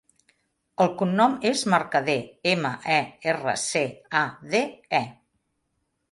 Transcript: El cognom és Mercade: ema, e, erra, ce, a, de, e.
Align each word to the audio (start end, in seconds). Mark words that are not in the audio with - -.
El 0.83 0.87
cognom 1.01 1.33
és 1.49 1.59
Mercade: 1.73 2.15
ema, 2.51 2.71
e, 2.93 2.97
erra, 3.33 3.53
ce, 3.67 3.83
a, 4.23 4.23
de, 4.55 4.63
e. 5.01 5.03